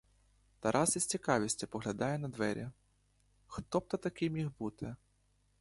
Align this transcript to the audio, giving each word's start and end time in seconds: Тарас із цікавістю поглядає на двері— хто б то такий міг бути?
Тарас 0.59 0.95
із 0.95 1.05
цікавістю 1.05 1.67
поглядає 1.67 2.17
на 2.17 2.27
двері— 2.27 2.69
хто 3.47 3.79
б 3.79 3.87
то 3.87 3.97
такий 3.97 4.29
міг 4.29 4.49
бути? 4.59 4.95